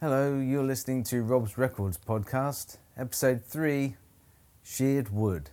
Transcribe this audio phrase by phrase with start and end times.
[0.00, 3.96] Hello, you're listening to Rob's Records podcast, episode 3
[4.62, 5.50] Sheared Wood.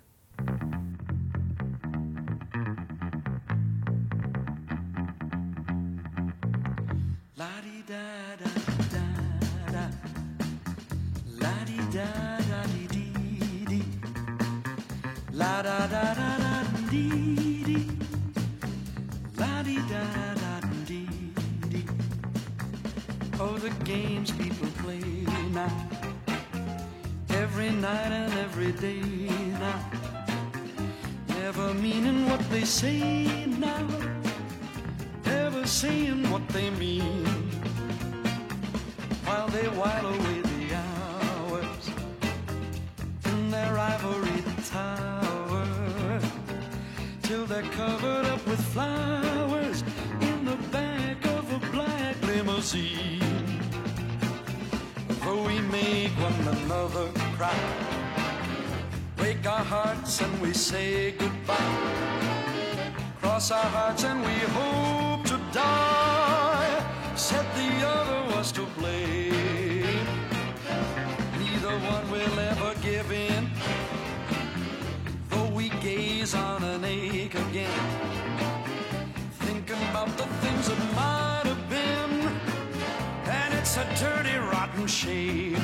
[84.87, 85.55] Shame.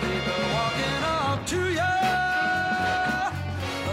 [0.00, 1.94] People walking up to you,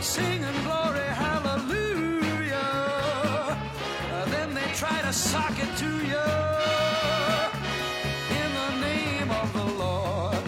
[0.01, 2.57] singing glory, hallelujah.
[4.13, 6.27] Uh, then they try to sock it to you
[8.41, 10.43] in the name of the Lord.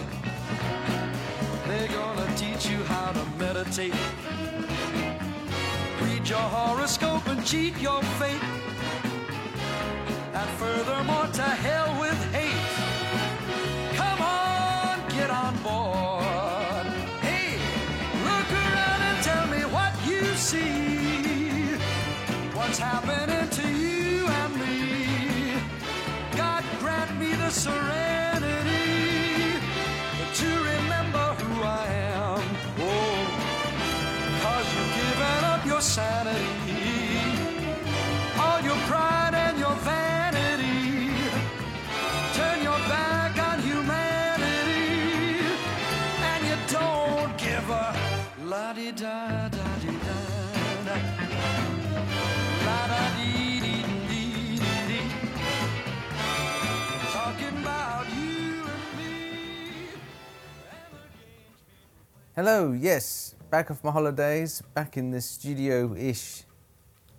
[1.66, 3.94] They're gonna teach you how to meditate,
[6.02, 8.42] read your horoscope and cheat your fate.
[10.34, 12.25] And furthermore, to hell with
[15.66, 16.86] board.
[17.26, 17.58] Hey,
[18.28, 21.76] look around and tell me what you see.
[22.58, 23.45] What's happening
[48.96, 50.96] da da da da.
[52.64, 55.10] La da dee dee dee dee dee.
[57.12, 59.12] Talking about you and me.
[62.34, 66.44] Hello, yes, back off my holidays, back in the studio ish.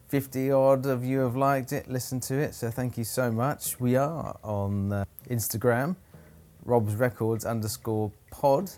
[0.07, 3.79] 50 odd of you have liked it, listened to it, so thank you so much.
[3.79, 5.95] We are on uh, Instagram,
[6.65, 8.71] Rob's Records underscore pod.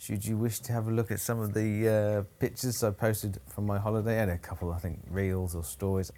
[0.00, 3.38] Should you wish to have a look at some of the uh, pictures I posted
[3.46, 6.10] from my holiday, and a couple, I think, reels or stories.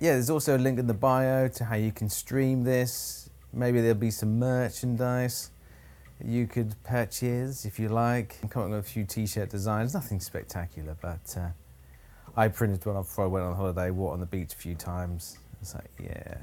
[0.00, 3.30] Yeah, there's also a link in the bio to how you can stream this.
[3.52, 5.52] Maybe there'll be some merchandise
[6.20, 8.38] you could purchase if you like.
[8.42, 11.50] I'm coming up with a few t-shirt designs, nothing spectacular, but uh,
[12.36, 14.74] I printed one up before I went on holiday, walked on the beach a few
[14.74, 15.38] times.
[15.62, 16.38] It's like, yeah,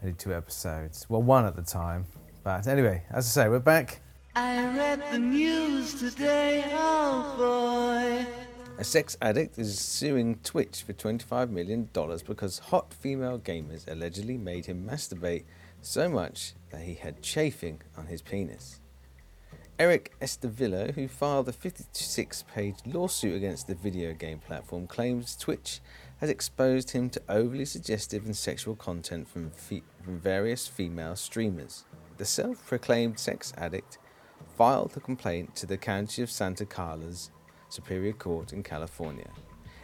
[0.00, 1.06] I did two episodes.
[1.08, 2.06] Well, one at the time.
[2.44, 4.01] But anyway, as I say, we're back.
[4.34, 8.26] I read the news today, oh boy.
[8.78, 11.90] A sex addict is suing Twitch for $25 million
[12.26, 15.44] because hot female gamers allegedly made him masturbate
[15.82, 18.80] so much that he had chafing on his penis.
[19.78, 25.80] Eric Estavillo, who filed a 56 page lawsuit against the video game platform, claims Twitch
[26.20, 31.84] has exposed him to overly suggestive and sexual content from, fe- from various female streamers.
[32.16, 33.98] The self proclaimed sex addict
[34.56, 37.30] filed the complaint to the County of Santa Carla's
[37.68, 39.28] Superior Court in California.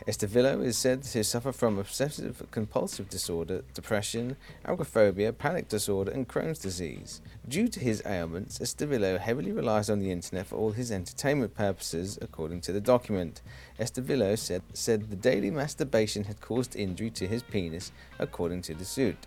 [0.06, 6.58] Estavillo is said to suffer from obsessive compulsive disorder, depression, agoraphobia, panic disorder, and Crohn's
[6.58, 7.20] disease.
[7.46, 12.18] Due to his ailments, Estavillo heavily relies on the internet for all his entertainment purposes,
[12.22, 13.42] according to the document.
[13.78, 18.86] Estavillo said, said the daily masturbation had caused injury to his penis, according to the
[18.86, 19.26] suit.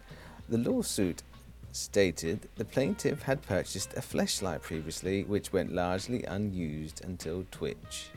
[0.49, 1.21] The lawsuit
[1.75, 8.09] stated the plaintiff had purchased a flashlight previously, which went largely unused until Twitch.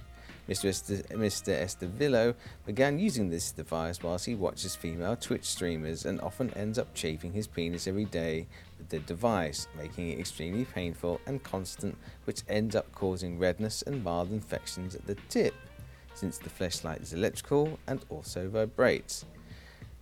[0.49, 0.67] Mr.
[0.67, 1.59] Est- Mr.
[1.59, 2.35] Estavillo
[2.67, 7.33] began using this device whilst he watches female Twitch streamers and often ends up chafing
[7.33, 8.47] his penis every day
[8.77, 14.05] with the device, making it extremely painful and constant, which ends up causing redness and
[14.05, 15.55] mild infections at the tip,
[16.13, 19.25] since the flashlight is electrical and also vibrates.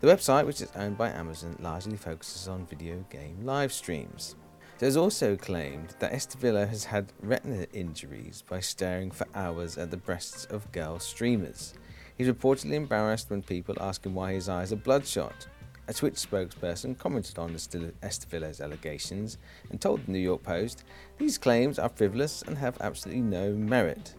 [0.02, 4.34] The website, which is owned by Amazon, largely focuses on video game live streams.
[4.80, 9.92] It has also claimed that Estevillo has had retina injuries by staring for hours at
[9.92, 11.74] the breasts of girl streamers.
[12.18, 15.46] He's reportedly embarrassed when people ask him why his eyes are bloodshot.
[15.86, 19.38] A Twitch spokesperson commented on Estevillo's allegations
[19.70, 20.82] and told the New York Post
[21.16, 24.16] these claims are frivolous and have absolutely no merit.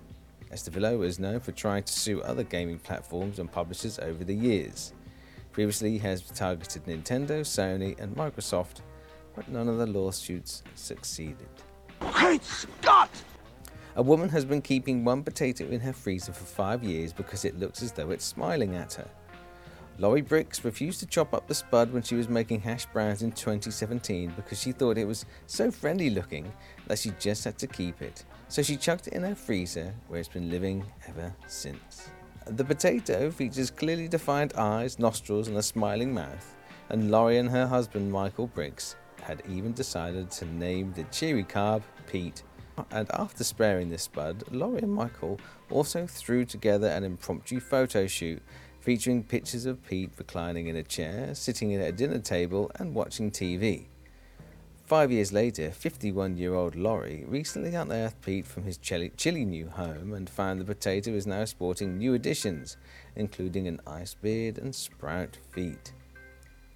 [0.50, 4.94] Estevillo is known for trying to sue other gaming platforms and publishers over the years.
[5.54, 8.82] Previously, he has targeted Nintendo, Sony, and Microsoft
[9.36, 11.48] but none of the lawsuits succeeded.
[12.00, 13.10] Great Scott!
[13.96, 17.60] A woman has been keeping one potato in her freezer for five years because it
[17.60, 19.08] looks as though it's smiling at her.
[20.00, 23.32] Laurie Bricks refused to chop up the spud when she was making hash browns in
[23.32, 26.52] 2017 because she thought it was so friendly looking
[26.88, 28.26] that she just had to keep it.
[28.48, 32.10] So she chucked it in her freezer where it's been living ever since.
[32.48, 36.56] The potato features clearly defined eyes, nostrils, and a smiling mouth,
[36.90, 41.84] and Laurie and her husband Michael Briggs had even decided to name the cheery carb
[42.06, 42.44] Pete.
[42.92, 48.42] And after sparing this spud, Laurie and Michael also threw together an impromptu photo shoot
[48.82, 53.32] featuring pictures of Pete reclining in a chair, sitting at a dinner table, and watching
[53.32, 53.86] TV.
[54.94, 60.14] Five years later, 51 year old Laurie recently unearthed Pete from his chilly, new home
[60.14, 62.78] and found the potato is now sporting new additions,
[63.16, 65.94] including an ice beard and sprout feet.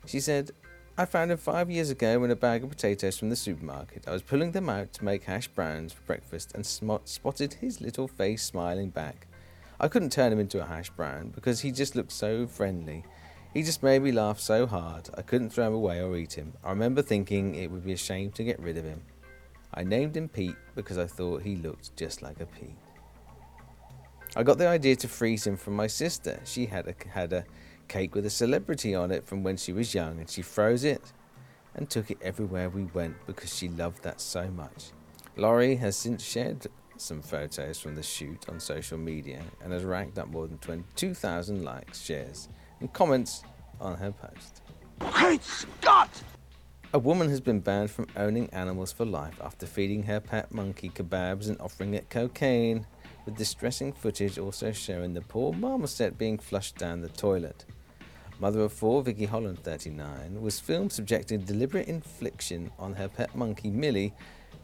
[0.07, 0.49] She said,
[0.97, 4.07] I found him five years ago in a bag of potatoes from the supermarket.
[4.07, 8.07] I was pulling them out to make hash browns for breakfast and spotted his little
[8.07, 9.27] face smiling back.
[9.79, 13.03] I couldn't turn him into a hash brown because he just looked so friendly.
[13.57, 16.53] He just made me laugh so hard I couldn't throw him away or eat him.
[16.63, 19.01] I remember thinking it would be a shame to get rid of him.
[19.73, 22.75] I named him Pete because I thought he looked just like a pea.
[24.35, 26.39] I got the idea to freeze him from my sister.
[26.45, 27.45] She had a, had a
[27.87, 31.11] cake with a celebrity on it from when she was young, and she froze it
[31.73, 34.91] and took it everywhere we went because she loved that so much.
[35.35, 36.67] Laurie has since shared
[36.97, 41.63] some photos from the shoot on social media and has racked up more than 22,000
[41.63, 43.43] likes, shares, and comments
[43.79, 44.61] on her post.
[44.99, 46.09] Great Scott!
[46.93, 50.89] A woman has been banned from owning animals for life after feeding her pet monkey
[50.89, 52.87] kebabs and offering it cocaine,
[53.25, 57.65] with distressing footage also showing the poor marmoset being flushed down the toilet.
[58.39, 63.69] Mother of four, Vicky Holland, 39, was filmed subjecting deliberate infliction on her pet monkey
[63.69, 64.13] Millie,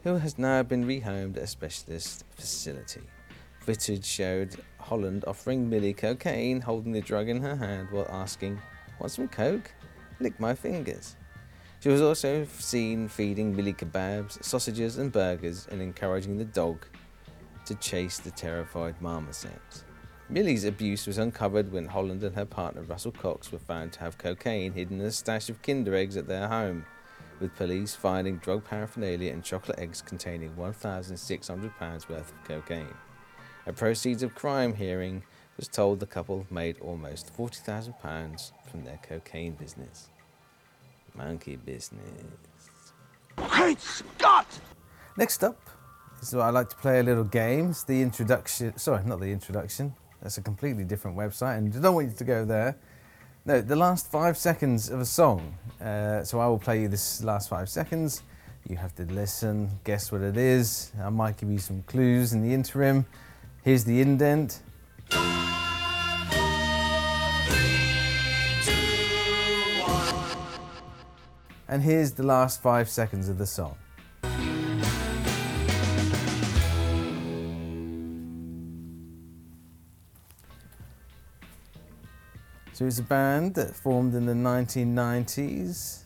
[0.02, 3.02] who has now been rehomed at a specialist facility.
[3.60, 8.60] Footage showed Holland offering Millie cocaine, holding the drug in her hand while asking,
[9.00, 9.72] Want some coke?
[10.20, 11.16] Lick my fingers.
[11.80, 16.84] She was also seen feeding Millie kebabs, sausages, and burgers and encouraging the dog
[17.64, 19.84] to chase the terrified marmoset.
[20.28, 24.18] Millie's abuse was uncovered when Holland and her partner Russell Cox were found to have
[24.18, 26.84] cocaine hidden in a stash of Kinder eggs at their home,
[27.40, 32.94] with police finding drug paraphernalia and chocolate eggs containing £1,600 worth of cocaine.
[33.66, 35.22] A proceeds of crime hearing
[35.56, 40.08] was told the couple made almost £40,000 from their cocaine business.
[41.14, 42.02] Monkey business.
[43.36, 44.46] Great Scott!
[45.16, 45.58] Next up
[46.20, 47.84] is what I like to play a little games.
[47.84, 52.08] The introduction, sorry, not the introduction, that's a completely different website, and I don't want
[52.08, 52.76] you to go there.
[53.46, 55.56] No, the last five seconds of a song.
[55.80, 58.22] Uh, so I will play you this last five seconds.
[58.66, 60.92] You have to listen, guess what it is.
[61.00, 63.04] I might give you some clues in the interim.
[63.64, 64.60] Here's the indent.
[71.66, 73.78] And here's the last five seconds of the song.
[82.74, 86.00] So it's a band that formed in the 1990s.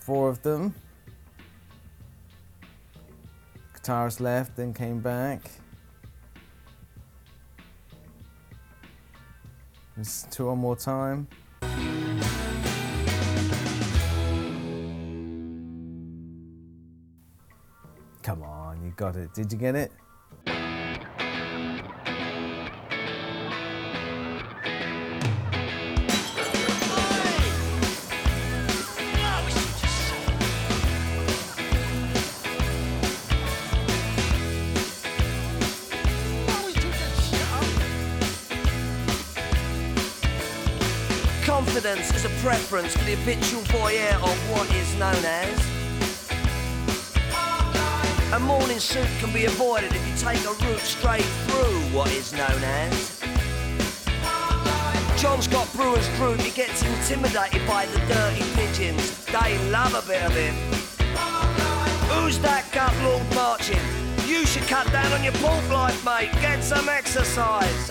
[0.00, 0.74] Four of them.
[3.82, 5.50] Guitarist left, then came back.
[9.96, 11.26] Let's two one more time.
[18.22, 19.34] Come on, you got it.
[19.34, 19.90] Did you get it?
[43.14, 45.72] Habitual voyeur of what is known as.
[48.32, 52.32] A morning suit can be avoided if you take a route straight through what is
[52.32, 53.20] known as.
[55.20, 59.24] John's got brewer's group, he gets intimidated by the dirty pigeons.
[59.26, 60.54] They love a bit of him.
[62.08, 63.80] Who's that gut lord marching?
[64.26, 66.32] You should cut down on your pork life, mate.
[66.40, 67.90] Get some exercise.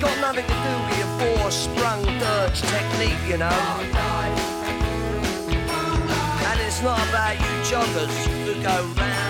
[0.00, 3.50] Got nothing to do with your four sprung dirge technique, you know.
[6.48, 9.29] And it's not about you joggers who go round,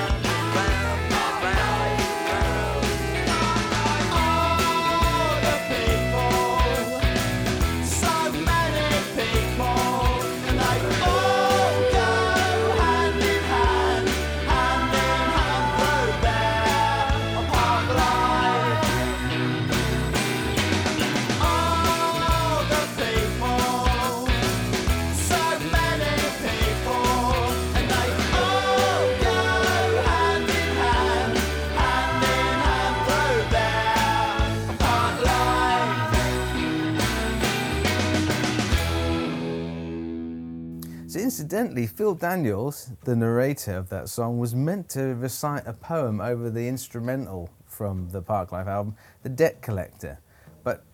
[41.53, 46.49] incidentally, Phil Daniels, the narrator of that song, was meant to recite a poem over
[46.49, 50.21] the instrumental from the Parklife album, The Debt Collector.
[50.63, 50.85] But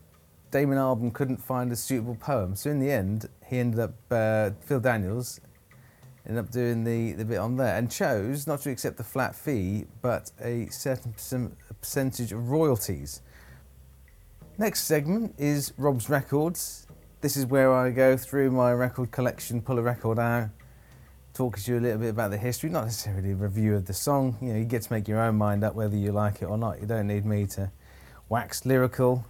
[0.50, 2.56] Damon Albarn couldn't find a suitable poem.
[2.56, 5.40] So, in the end, he ended up, uh, Phil Daniels
[6.26, 9.34] ended up doing the, the bit on there and chose not to accept the flat
[9.34, 11.12] fee, but a certain
[11.82, 13.20] percentage of royalties.
[14.56, 16.85] Next segment is Rob's Records.
[17.22, 20.50] This is where I go through my record collection, pull a record out,
[21.32, 23.94] talk to you a little bit about the history, not necessarily a review of the
[23.94, 24.36] song.
[24.42, 26.58] You know, you get to make your own mind up whether you like it or
[26.58, 26.78] not.
[26.78, 27.72] You don't need me to
[28.28, 29.24] wax lyrical,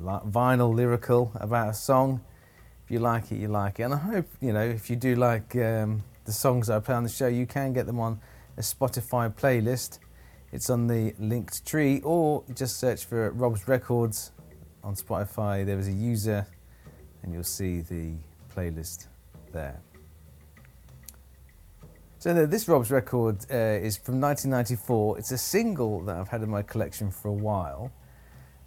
[0.00, 2.22] li- vinyl lyrical about a song.
[2.86, 3.82] If you like it, you like it.
[3.82, 7.02] And I hope, you know, if you do like um, the songs I play on
[7.02, 8.18] the show, you can get them on
[8.56, 9.98] a Spotify playlist.
[10.52, 14.32] It's on the linked tree, or just search for Rob's Records
[14.82, 15.66] on Spotify.
[15.66, 16.46] There is a user,
[17.26, 18.14] and you'll see the
[18.54, 19.08] playlist
[19.52, 19.80] there.
[22.18, 25.18] So this Rob's record uh, is from 1994.
[25.18, 27.92] It's a single that I've had in my collection for a while.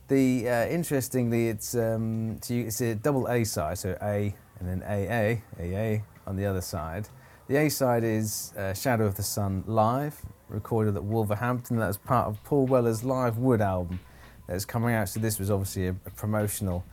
[0.08, 5.42] The uh, interestingly, it's um, it's a double A side, so A and then AA,
[5.62, 7.10] AA on the other side.
[7.48, 11.78] The A side is uh, Shadow of the Sun live, recorded at Wolverhampton.
[11.78, 14.00] That was part of Paul Weller's Live Wood album
[14.48, 15.10] that's coming out.
[15.10, 16.84] So this was obviously a, a promotional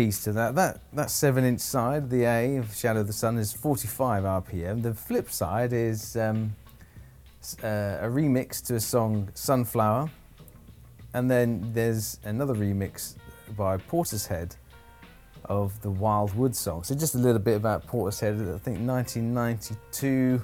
[0.00, 0.54] piece to that.
[0.54, 4.82] That that seven inch side, the A of Shadow of the Sun, is 45 RPM.
[4.82, 6.56] The flip side is um,
[7.62, 10.10] uh, a remix to a song Sunflower,
[11.12, 13.16] and then there's another remix
[13.58, 14.56] by Portishead
[15.44, 16.82] of the Wild Wood song.
[16.82, 18.40] So just a little bit about Portishead.
[18.54, 20.42] I think 1992,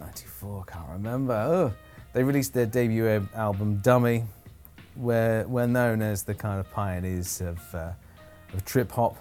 [0.00, 1.72] 94, I can't remember.
[2.12, 4.24] They released their debut album Dummy,
[4.96, 7.92] where we're known as the kind of pioneers of, uh,
[8.52, 9.16] of trip hop,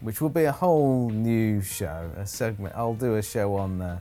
[0.00, 2.74] which will be a whole new show, a segment.
[2.76, 3.98] I'll do a show on uh,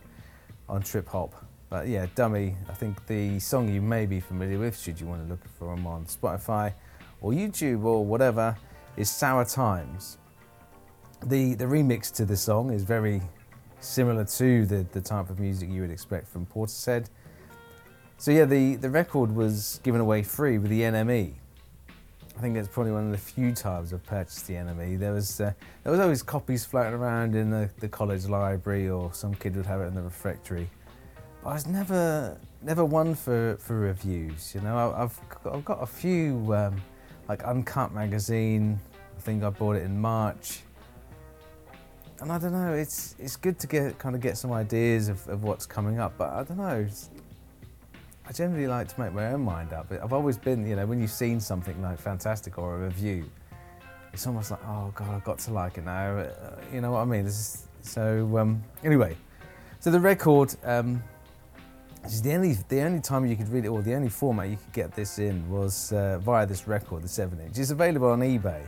[0.68, 1.34] on trip hop.
[1.70, 5.24] But yeah, Dummy, I think the song you may be familiar with, should you want
[5.24, 6.74] to look for them on Spotify
[7.22, 8.58] or YouTube or whatever,
[8.98, 10.18] is Sour Times.
[11.26, 13.22] The, the remix to the song is very
[13.82, 17.08] similar to the, the type of music you would expect from Portishead.
[18.18, 21.36] So yeah, the, the record was given away free with the NME.
[22.40, 24.98] I think it's probably one of the few times I've purchased the NME.
[24.98, 25.52] There was uh,
[25.84, 29.66] there was always copies floating around in the, the college library, or some kid would
[29.66, 30.70] have it in the refectory.
[31.44, 34.56] But I was never never one for, for reviews.
[34.56, 36.82] You know, I, I've got, I've got a few um,
[37.28, 38.80] like Uncut magazine.
[39.18, 40.62] I think I bought it in March.
[42.22, 42.72] And I don't know.
[42.72, 46.18] It's it's good to get kind of get some ideas of, of what's coming up,
[46.18, 46.80] but I don't know.
[46.80, 47.10] it's-
[48.30, 49.92] I generally like to make my own mind up.
[49.92, 53.28] I've always been, you know, when you've seen something like fantastic or a review,
[54.14, 56.20] it's almost like, oh god, I've got to like it now.
[56.20, 57.26] Uh, you know what I mean?
[57.26, 59.18] Is, so um, anyway,
[59.80, 60.56] so the record.
[60.64, 61.04] Um,
[62.06, 64.56] is the only the only time you could read it, or the only format you
[64.56, 67.58] could get this in was uh, via this record, the seven inch.
[67.58, 68.62] It's available on eBay,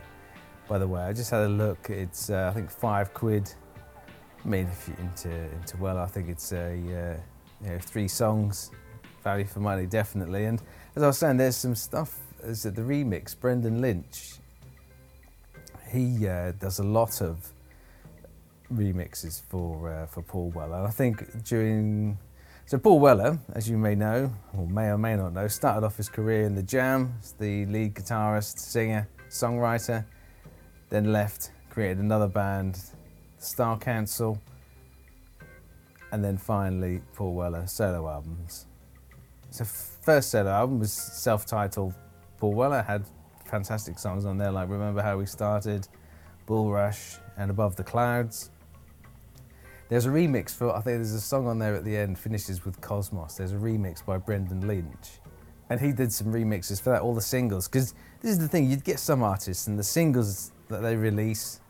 [0.68, 1.02] by the way.
[1.02, 1.88] I just had a look.
[1.88, 3.50] It's uh, I think five quid.
[4.44, 7.16] I mean, if you're into into well, I think it's a uh,
[7.64, 8.70] you know three songs,
[9.22, 10.44] value for money definitely.
[10.44, 10.60] And
[10.96, 12.18] as I was saying, there's some stuff.
[12.42, 13.38] Is the remix?
[13.38, 14.34] Brendan Lynch.
[15.90, 17.52] He uh, does a lot of
[18.72, 20.84] remixes for uh, for Paul Weller.
[20.84, 22.18] I think during
[22.66, 25.96] so Paul Weller, as you may know, or may or may not know, started off
[25.96, 30.04] his career in the Jam as the lead guitarist, singer, songwriter,
[30.88, 32.80] then left, created another band,
[33.38, 34.40] Star Council,
[36.12, 38.66] and then finally Paul Weller solo albums.
[39.52, 41.92] So first solo album was self-titled.
[42.38, 43.04] Paul Weller had
[43.44, 45.86] fantastic songs on there like Remember How We Started,
[46.46, 48.48] Bull Rush, and Above the Clouds.
[49.90, 52.64] There's a remix for, I think there's a song on there at the end, finishes
[52.64, 53.34] with Cosmos.
[53.34, 55.20] There's a remix by Brendan Lynch.
[55.68, 57.68] And he did some remixes for that, all the singles.
[57.68, 57.92] Because
[58.22, 61.60] this is the thing, you'd get some artists and the singles that they release,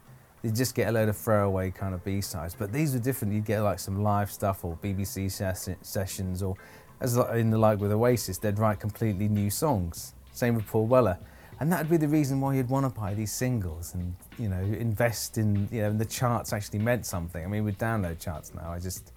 [0.44, 2.54] you just get a load of throwaway kind of B-sides.
[2.56, 3.34] But these were different.
[3.34, 6.56] You'd get like some live stuff or BBC ses- sessions or,
[7.02, 10.14] as in the like with Oasis, they'd write completely new songs.
[10.32, 11.18] Same with Paul Weller.
[11.58, 14.60] And that'd be the reason why you'd want to buy these singles and, you know,
[14.60, 17.44] invest in, you know, and the charts actually meant something.
[17.44, 19.12] I mean, with download charts now, I just,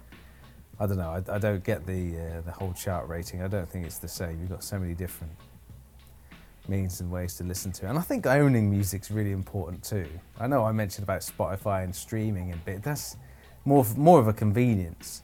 [0.78, 3.42] I don't know, I, I don't get the, uh, the whole chart rating.
[3.42, 4.40] I don't think it's the same.
[4.40, 5.32] You've got so many different
[6.68, 7.88] means and ways to listen to.
[7.88, 10.08] And I think owning music's really important too.
[10.38, 12.82] I know I mentioned about Spotify and streaming a bit.
[12.82, 13.16] That's
[13.64, 15.22] more more of a convenience.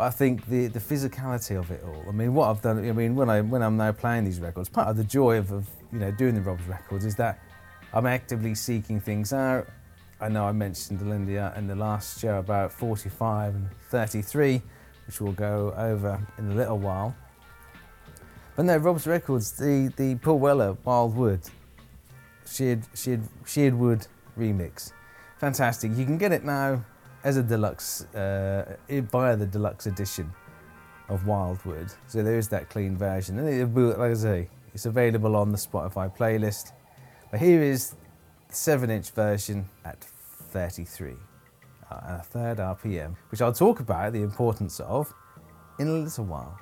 [0.00, 2.02] But I think the, the physicality of it all.
[2.08, 2.78] I mean, what I've done.
[2.78, 5.52] I mean, when I when I'm now playing these records, part of the joy of,
[5.52, 7.38] of you know doing the Rob's records is that
[7.92, 9.66] I'm actively seeking things out.
[10.18, 14.62] I know I mentioned Lindia in the last show about 45 and 33,
[15.06, 17.14] which we'll go over in a little while.
[18.56, 21.42] But no, Rob's records, the the Paul Weller Wild Wood,
[22.46, 24.06] Sheared Sheared Sheared Wood
[24.38, 24.92] remix,
[25.36, 25.94] fantastic.
[25.94, 26.86] You can get it now
[27.24, 30.32] as a deluxe uh, via the deluxe edition
[31.08, 31.92] of Wildwood.
[32.06, 35.58] So there is that clean version, and it, like I say, it's available on the
[35.58, 36.72] Spotify playlist.
[37.30, 37.94] But here is
[38.48, 41.12] the seven-inch version at 33
[41.90, 45.12] uh, and a third RPM, which I'll talk about the importance of
[45.78, 46.58] in a little while.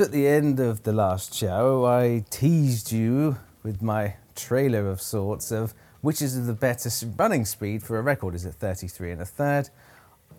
[0.00, 5.02] So at the end of the last show, I teased you with my trailer of
[5.02, 8.34] sorts of which is the better running speed for a record.
[8.34, 9.68] Is it 33 and a third,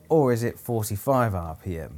[0.09, 1.91] or is it 45 RPM?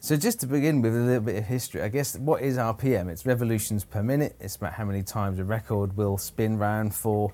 [0.00, 3.10] So just to begin with a little bit of history, I guess what is RPM?
[3.10, 4.36] It's revolutions per minute.
[4.40, 7.30] It's about how many times a record will spin round for.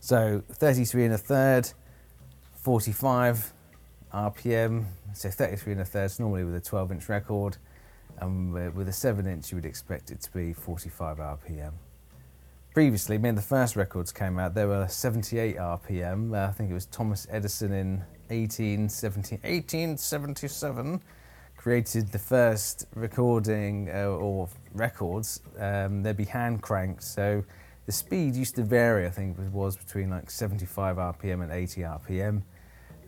[0.00, 1.70] So 33 and a third,
[2.56, 3.52] 45
[4.12, 4.86] RPM.
[5.12, 7.56] So 33 and a third is normally with a 12 inch record.
[8.20, 11.72] And with a 7 inch, you would expect it to be 45 RPM.
[12.72, 16.34] Previously, when the first records came out, they were 78 RPM.
[16.34, 17.98] Uh, I think it was Thomas Edison in
[18.28, 21.00] 1877
[21.64, 25.40] created the first recording uh, or records.
[25.58, 27.42] Um, they'd be hand cranked, so
[27.86, 29.06] the speed used to vary.
[29.06, 32.42] I think it was between like 75 RPM and 80 RPM.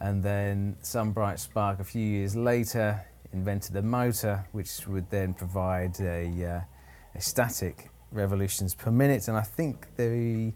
[0.00, 5.34] And then some bright spark a few years later invented the motor which would then
[5.34, 6.60] provide a, uh,
[7.14, 9.28] a static revolutions per minute.
[9.28, 10.52] And I think the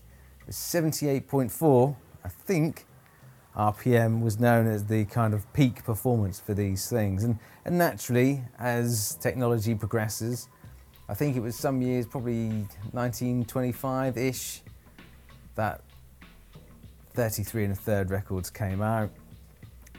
[0.49, 2.87] 78.4, I think,
[3.57, 7.25] RPM was known as the kind of peak performance for these things.
[7.25, 10.49] And, and naturally, as technology progresses,
[11.09, 12.49] I think it was some years, probably
[12.93, 14.63] 1925 ish,
[15.57, 15.83] that
[17.15, 19.11] 33 and a third records came out.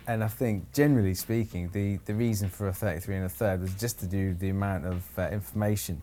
[0.08, 3.74] And I think, generally speaking, the, the reason for a 33 and a third was
[3.76, 6.02] just to do the amount of uh, information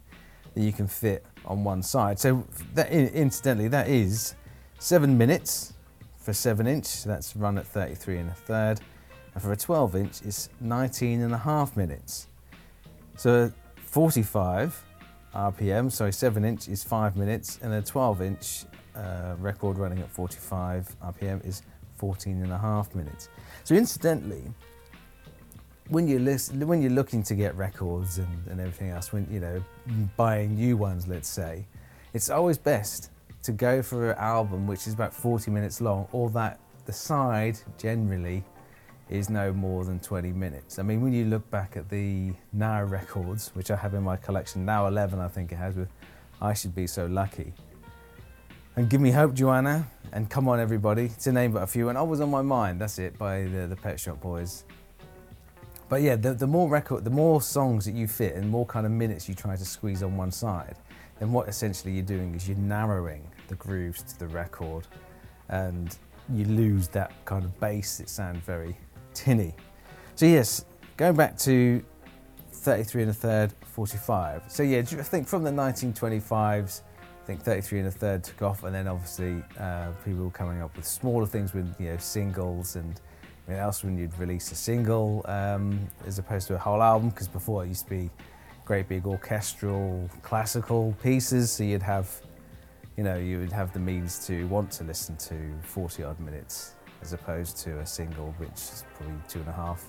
[0.55, 2.19] that you can fit on one side.
[2.19, 4.35] So, that, incidentally, that is
[4.79, 5.75] seven minutes
[6.17, 6.87] for seven inch.
[6.87, 8.81] So that's run at 33 and a third.
[9.35, 12.29] And for a 12 inch, it's 19 and a half minutes.
[13.17, 13.53] So
[13.87, 14.85] 45
[15.35, 20.11] RPM, sorry, 7 inch is 5 minutes, and a 12 inch uh, record running at
[20.11, 21.63] 45 RPM is
[21.99, 23.29] 14 and a half minutes.
[23.65, 24.45] So, incidentally,
[25.89, 29.41] when you're, listen, when you're looking to get records and, and everything else, when you
[29.41, 29.63] know,
[30.17, 31.67] buying new ones, let's say,
[32.15, 33.11] it's always best
[33.43, 37.59] to go for an album which is about 40 minutes long, or that the side
[37.79, 38.45] generally
[39.09, 40.79] is no more than 20 minutes.
[40.79, 44.17] I mean, when you look back at the Now records, which I have in my
[44.17, 45.89] collection, Now 11, I think it has, with
[46.41, 47.53] I Should Be So Lucky.
[48.79, 51.89] And Give Me Hope, Joanna, and Come On Everybody, to name but a few.
[51.89, 54.63] And I was on my mind, that's it, by the, the Pet Shop Boys.
[55.89, 58.87] But yeah, the, the more record, the more songs that you fit and more kind
[58.87, 60.77] of minutes you try to squeeze on one side,
[61.19, 64.87] then what essentially you're doing is you're narrowing the grooves to the record
[65.49, 65.99] and
[66.33, 68.79] you lose that kind of bass that sounds very
[69.13, 69.57] tinny.
[70.15, 70.65] So yes,
[70.97, 71.85] going back to
[72.53, 74.43] 33 and a third, 45.
[74.47, 76.88] So yeah, I think from the 1925s, I
[77.29, 80.75] think 33 and a third took off, and then obviously uh, people were coming up
[80.75, 83.03] with smaller things with you know singles and
[83.43, 87.11] everything else when you'd release a single um, as opposed to a whole album.
[87.11, 88.11] Because before it used to be
[88.65, 92.09] great big orchestral classical pieces, so you'd have
[92.97, 96.77] you know you would have the means to want to listen to 40 odd minutes
[97.03, 99.85] as opposed to a single which is probably two and a half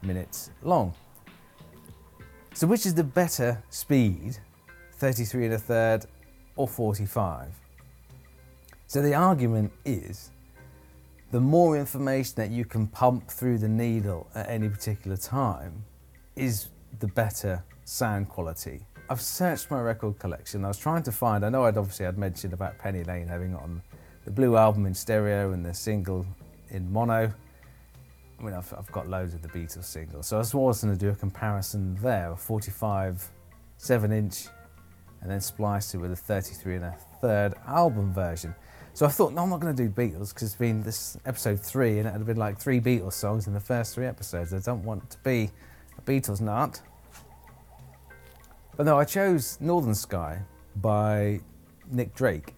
[0.00, 0.94] minutes long.
[2.54, 4.38] So, which is the better speed,
[4.94, 6.06] 33 and a third
[6.56, 7.48] or 45?
[8.86, 10.30] So, the argument is
[11.30, 15.84] the more information that you can pump through the needle at any particular time
[16.36, 16.68] is
[17.00, 18.84] the better sound quality.
[19.08, 20.64] I've searched my record collection.
[20.64, 23.54] I was trying to find, I know I'd obviously I'd mentioned about Penny Lane having
[23.54, 23.82] on
[24.24, 26.26] the blue album in stereo and the single
[26.70, 27.32] in mono.
[28.38, 30.98] I mean, I've, I've got loads of the Beatles singles, so I was going to
[30.98, 33.30] do a comparison there, a 45
[33.76, 34.46] 7 inch,
[35.22, 38.54] and then spliced it with a 33 and a third album version.
[38.94, 41.60] So I thought, no, I'm not going to do Beatles because it's been this episode
[41.60, 44.52] three, and it had been like three Beatles songs in the first three episodes.
[44.52, 45.50] I don't want to be
[45.96, 46.80] a Beatles nut.
[48.76, 50.42] But no, I chose Northern Sky
[50.76, 51.40] by
[51.90, 52.54] Nick Drake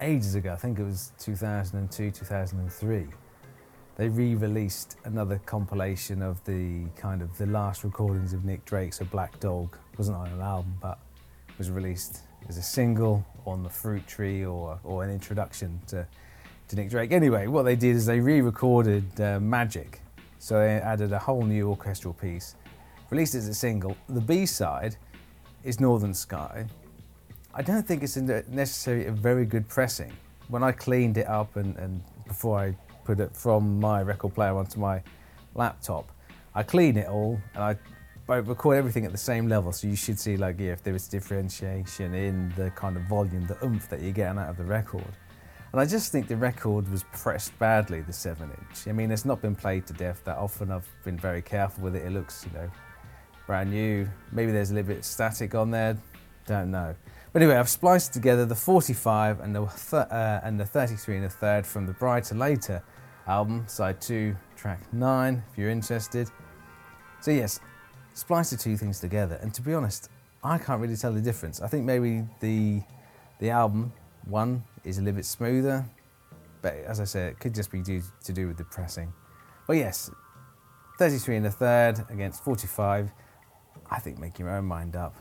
[0.00, 0.52] ages ago.
[0.52, 3.06] I think it was 2002, 2003.
[3.96, 8.92] They re-released another compilation of the kind of the last recordings of Nick Drake.
[8.92, 10.98] So Black Dog wasn't on an album, but
[11.58, 16.06] was released as a single on the Fruit Tree or or an introduction to
[16.68, 17.12] to Nick Drake.
[17.12, 20.00] Anyway, what they did is they re-recorded uh, Magic.
[20.38, 22.56] So they added a whole new orchestral piece,
[23.10, 23.96] released as a single.
[24.08, 24.96] The B side
[25.62, 26.66] is Northern Sky.
[27.54, 30.12] I don't think it's necessarily a very good pressing.
[30.48, 34.56] When I cleaned it up and, and before I put it from my record player
[34.56, 35.02] onto my
[35.54, 36.10] laptop,
[36.54, 37.76] I clean it all and I
[38.26, 41.08] record everything at the same level, so you should see like yeah, if there is
[41.08, 45.04] differentiation in the kind of volume, the oomph that you're getting out of the record.
[45.72, 48.86] And I just think the record was pressed badly, the seven inch.
[48.86, 50.70] I mean, it's not been played to death that often.
[50.70, 52.04] I've been very careful with it.
[52.04, 52.70] It looks, you know,
[53.46, 54.08] brand new.
[54.30, 55.98] Maybe there's a little bit of static on there.
[56.46, 56.94] Don't know.
[57.32, 61.26] But anyway, I've spliced together the 45 and the th- uh, and the 33 and
[61.26, 62.80] a third from the Brighter Later
[63.26, 65.42] album, side two, track nine.
[65.50, 66.28] If you're interested.
[67.20, 67.60] So yes,
[68.14, 70.10] splice the two things together, and to be honest,
[70.42, 71.60] I can't really tell the difference.
[71.62, 72.82] I think maybe the
[73.40, 73.92] the album
[74.26, 75.84] one is a little bit smoother,
[76.62, 79.12] but as I said, it could just be due to do with the pressing.
[79.66, 80.10] But yes,
[80.98, 83.10] 33 and a third against 45.
[83.90, 85.16] I think make your own mind up.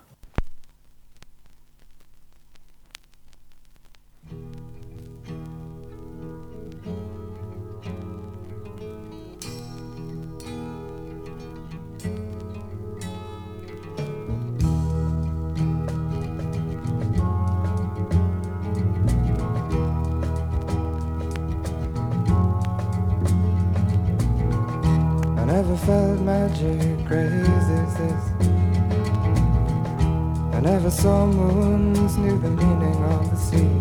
[31.04, 33.76] Saw moons, knew the meaning of the sea.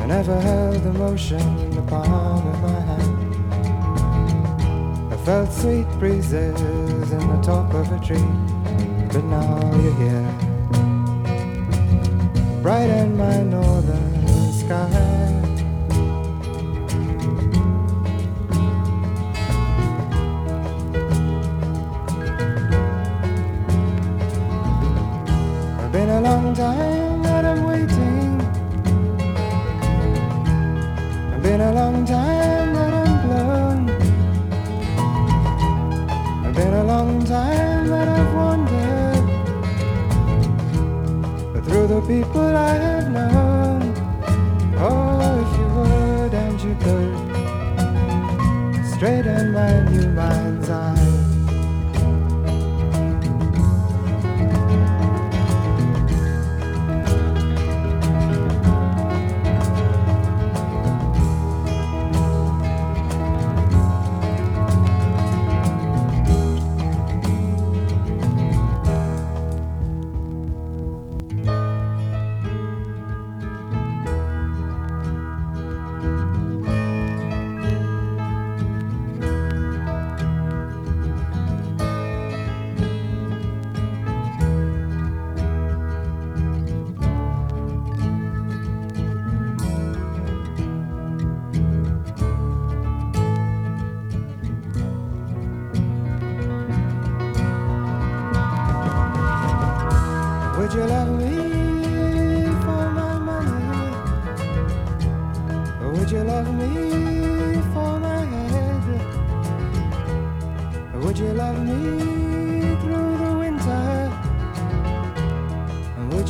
[0.00, 3.34] I never held emotion in the palm of my hand.
[5.12, 8.30] I felt sweet breezes in the top of a tree,
[9.12, 10.53] but now you're here.
[41.94, 43.94] The people I have known.
[44.78, 47.16] Oh, if you would and you could
[48.94, 51.13] straighten my new mind's eye.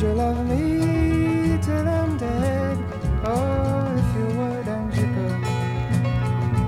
[0.05, 2.77] you love me till I'm dead?
[3.25, 5.43] Oh, if you would and you could,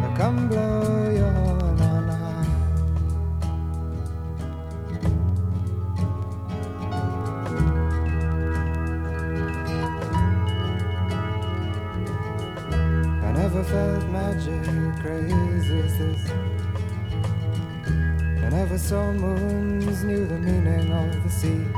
[0.06, 2.48] I come blow your horn on high.
[13.28, 14.66] I never felt magic
[15.04, 16.24] crazy as this.
[18.46, 21.77] I never saw moons, knew the meaning of the sea.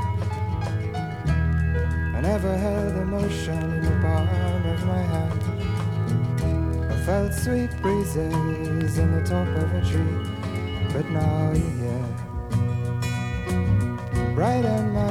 [7.10, 10.22] Felt sweet breezes in the top of a tree,
[10.92, 12.10] but now you're here,
[14.36, 15.09] bright and my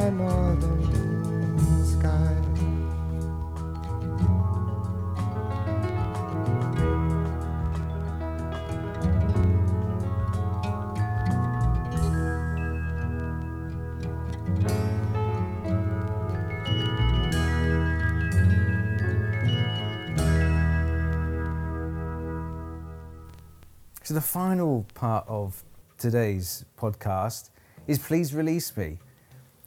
[24.09, 25.63] So the final part of
[25.99, 27.51] today's podcast
[27.85, 28.97] is Please Release Me.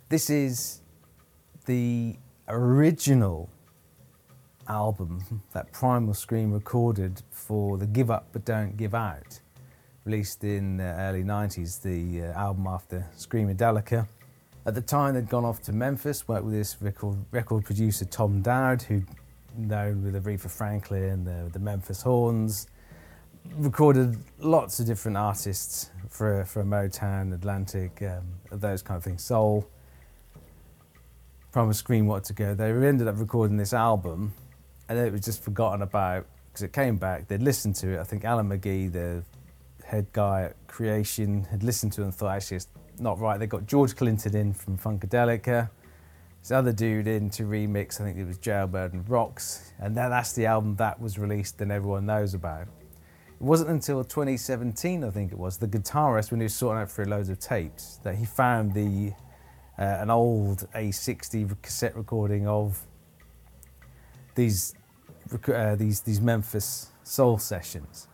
[0.08, 0.80] This is
[1.66, 2.16] the
[2.48, 3.48] original
[4.66, 9.38] album that Primal Scream recorded for the Give Up But Don't Give Out,
[10.04, 14.08] released in the early 90s, the uh, album after Screamadelica.
[14.66, 18.42] At the time, they'd gone off to Memphis, worked with this record, record producer Tom
[18.42, 19.06] Dowd, who'd
[19.56, 22.66] known with Aretha Franklin, the, the Memphis Horns,
[23.56, 29.22] recorded lots of different artists for for Motown, Atlantic, um, those kind of things.
[29.22, 29.68] Soul.
[31.52, 32.54] Primal Scream what to go.
[32.54, 34.32] They ended up recording this album,
[34.88, 37.28] and it was just forgotten about because it came back.
[37.28, 38.00] They'd listened to it.
[38.00, 39.22] I think Alan McGee, the
[39.84, 43.38] head guy at Creation, had listened to it and thought actually it's not right.
[43.38, 45.68] They got George Clinton in from Funkadelica.
[46.40, 48.00] This other dude in to remix.
[48.00, 51.60] I think it was Jailbird and Rocks, and then that's the album that was released
[51.60, 52.66] and everyone knows about.
[53.42, 56.88] It wasn't until 2017, I think it was, the guitarist, when he was sorting out
[56.92, 59.12] through loads of tapes, that he found the
[59.76, 62.80] uh, an old A60 cassette recording of
[64.36, 64.74] these
[65.52, 68.06] uh, these these Memphis soul sessions.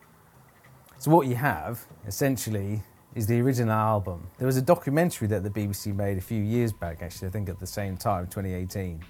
[0.96, 2.82] So what you have essentially
[3.14, 4.28] is the original album.
[4.38, 7.50] There was a documentary that the BBC made a few years back, actually, I think
[7.50, 9.04] at the same time, 2018,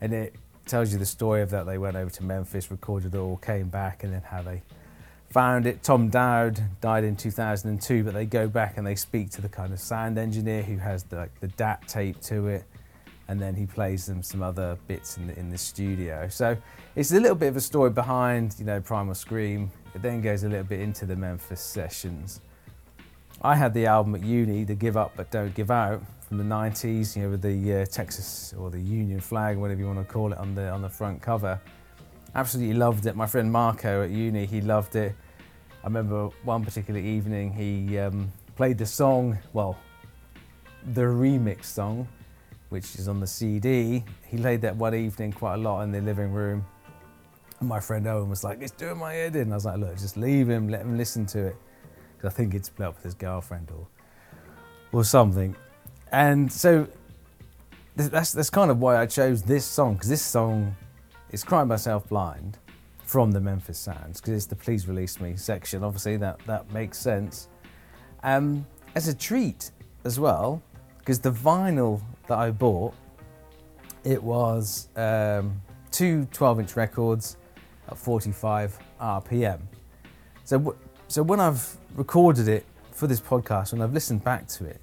[0.00, 1.66] and it tells you the story of that.
[1.66, 4.62] They went over to Memphis, recorded it all, came back, and then how they
[5.30, 5.82] found it.
[5.82, 9.72] Tom Dowd died in 2002, but they go back and they speak to the kind
[9.72, 12.64] of sound engineer who has the, like, the DAT tape to it,
[13.28, 16.28] and then he plays them some other bits in the, in the studio.
[16.28, 16.56] So
[16.96, 19.70] it's a little bit of a story behind, you know, Primal Scream.
[19.94, 22.40] It then goes a little bit into the Memphis sessions.
[23.42, 26.44] I had the album at uni, the Give Up But Don't Give Out, from the
[26.44, 30.12] 90s, you know, with the uh, Texas or the Union flag, whatever you want to
[30.12, 31.58] call it, on the on the front cover.
[32.34, 33.16] Absolutely loved it.
[33.16, 35.14] My friend Marco at uni, he loved it.
[35.82, 39.78] I remember one particular evening he um, played the song, well,
[40.94, 42.08] the remix song,
[42.68, 44.04] which is on the CD.
[44.26, 46.64] He played that one evening quite a lot in the living room.
[47.60, 49.52] And my friend Owen was like, it's doing my head in.
[49.52, 51.56] I was like, look, just leave him, let him listen to it.
[52.16, 53.86] Because I think he'd split up with his girlfriend or,
[54.92, 55.56] or something.
[56.12, 56.86] And so
[57.96, 60.76] that's, that's kind of why I chose this song, because this song
[61.30, 62.58] is Crying Myself Blind
[63.04, 65.84] from the Memphis Sounds, because it's the Please Release Me section.
[65.84, 67.48] Obviously, that, that makes sense.
[68.22, 69.70] Um, as a treat
[70.04, 70.62] as well,
[70.98, 72.94] because the vinyl that I bought,
[74.04, 75.60] it was um,
[75.90, 77.36] two 12 inch records
[77.88, 79.60] at 45 RPM.
[80.44, 80.76] So,
[81.08, 84.80] so when I've recorded it for this podcast, when I've listened back to it,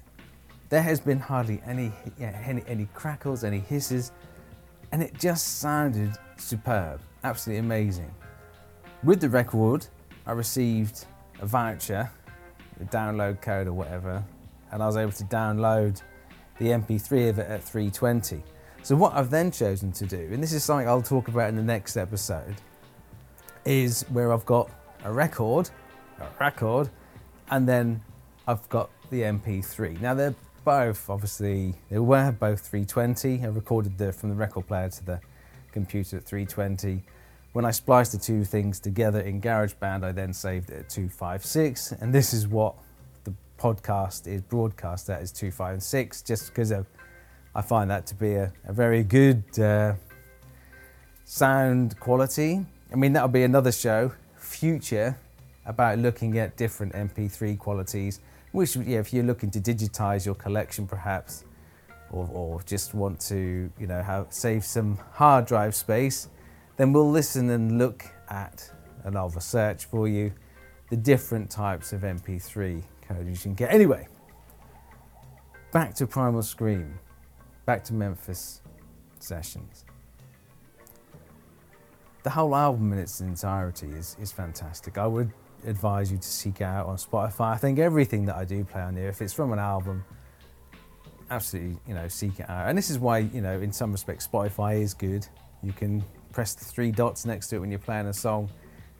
[0.68, 4.12] there has been hardly any, any, any crackles, any hisses,
[4.92, 8.14] and it just sounded superb, absolutely amazing.
[9.02, 9.86] With the record,
[10.26, 11.06] I received
[11.40, 12.10] a voucher,
[12.80, 14.24] a download code or whatever,
[14.72, 16.02] and I was able to download
[16.58, 18.42] the MP3 of it at 320.
[18.82, 21.56] So what I've then chosen to do, and this is something I'll talk about in
[21.56, 22.54] the next episode,
[23.64, 24.70] is where I've got
[25.04, 25.70] a record,
[26.20, 26.88] a record,
[27.50, 28.00] and then
[28.46, 30.00] I've got the MP3.
[30.00, 30.34] Now they're
[30.66, 33.44] both obviously they were both 320.
[33.44, 35.20] I recorded the from the record player to the
[35.70, 37.04] computer at 320.
[37.52, 41.92] When I spliced the two things together in GarageBand, I then saved it at 256,
[41.92, 42.74] and this is what
[43.22, 46.84] the podcast is broadcast at is 256, just because of,
[47.54, 49.94] I find that to be a, a very good uh,
[51.24, 52.66] sound quality.
[52.92, 55.16] I mean, that'll be another show, future,
[55.64, 58.20] about looking at different MP3 qualities.
[58.56, 61.44] Which, yeah, if you're looking to digitize your collection, perhaps,
[62.10, 66.30] or, or just want to, you know, have save some hard drive space,
[66.78, 68.72] then we'll listen and look at,
[69.04, 70.32] and I'll research for you
[70.88, 73.74] the different types of MP3 code you can get.
[73.74, 74.08] Anyway,
[75.70, 76.98] back to Primal Scream,
[77.66, 78.62] back to Memphis
[79.18, 79.84] sessions.
[82.22, 84.96] The whole album in its entirety is, is fantastic.
[84.96, 85.30] I would
[85.66, 87.52] advise you to seek out on Spotify.
[87.52, 90.04] I think everything that I do play on there, if it's from an album,
[91.30, 92.68] absolutely, you know, seek it out.
[92.68, 95.26] And this is why, you know, in some respects, Spotify is good.
[95.62, 98.50] You can press the three dots next to it when you're playing a song,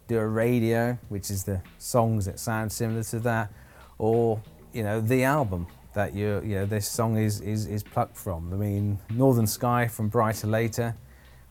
[0.08, 3.52] do a radio, which is the songs that sound similar to that,
[3.98, 4.40] or
[4.72, 8.52] you know the album that you you know this song is is is plucked from.
[8.52, 10.94] I mean, Northern Sky from Bryter Layter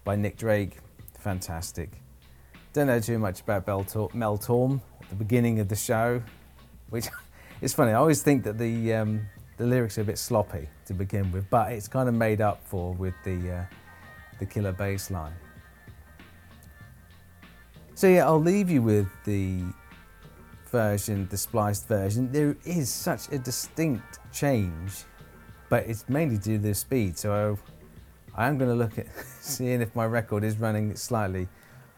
[0.04, 0.78] by Nick Drake,
[1.20, 1.92] fantastic.
[2.74, 3.66] Don't know too much about
[4.14, 6.22] Mel Torme at the beginning of the show,
[6.90, 7.08] which
[7.62, 7.92] is funny.
[7.92, 9.28] I always think that the um,
[9.58, 12.66] the lyrics are a bit sloppy to begin with, but it's kind of made up
[12.68, 13.64] for with the uh,
[14.40, 15.34] the killer bass line.
[17.94, 19.64] So yeah, I'll leave you with the
[20.70, 22.30] version, the spliced version.
[22.32, 25.06] There is such a distinct change,
[25.70, 27.18] but it's mainly due to the speed.
[27.18, 27.58] So
[28.36, 29.08] I am going to look at
[29.40, 31.48] seeing if my record is running slightly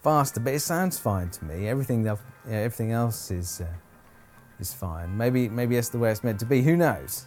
[0.07, 1.67] faster, but it sounds fine to me.
[1.67, 3.65] Everything, you know, everything else is uh,
[4.57, 5.17] is fine.
[5.17, 6.61] Maybe maybe that's the way it's meant to be.
[6.61, 7.25] Who knows?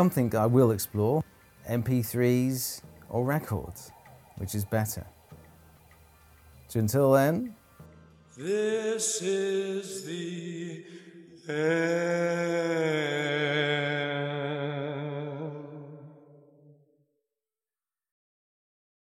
[0.00, 1.22] Something I will explore
[1.68, 2.80] MP3s
[3.10, 3.92] or records,
[4.38, 5.04] which is better.
[6.68, 7.54] So until then,
[8.34, 10.84] This is the
[11.48, 11.90] end.